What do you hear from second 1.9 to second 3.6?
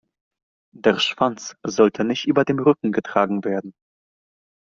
nicht über dem Rücken getragen